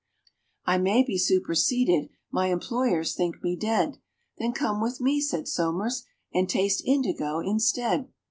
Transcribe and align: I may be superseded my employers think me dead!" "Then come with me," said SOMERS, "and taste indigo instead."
I 0.65 0.79
may 0.79 1.03
be 1.03 1.19
superseded 1.19 2.09
my 2.31 2.47
employers 2.47 3.13
think 3.13 3.43
me 3.43 3.55
dead!" 3.55 3.99
"Then 4.39 4.51
come 4.51 4.81
with 4.81 4.99
me," 4.99 5.21
said 5.21 5.47
SOMERS, 5.47 6.05
"and 6.33 6.49
taste 6.49 6.81
indigo 6.87 7.37
instead." 7.39 8.11